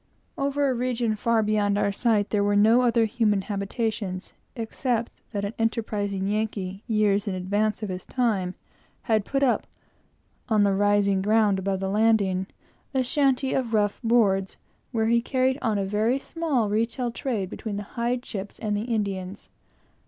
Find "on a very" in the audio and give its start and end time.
15.61-16.17